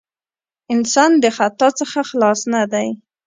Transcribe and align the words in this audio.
انسان 0.73 1.11
د 1.23 1.25
خطاء 1.37 1.71
څخه 1.79 1.99
خلاص 2.09 2.39
نه 2.53 2.61
دی. 2.73 2.87